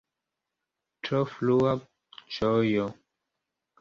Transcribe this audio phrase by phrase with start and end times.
[1.09, 1.75] Tro frua
[2.39, 2.89] ĝojo!